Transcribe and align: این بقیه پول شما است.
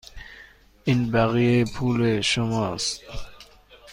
این 0.83 1.11
بقیه 1.11 1.65
پول 1.65 2.21
شما 2.21 2.73
است. 2.73 3.01